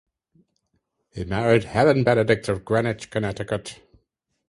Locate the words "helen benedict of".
1.65-2.65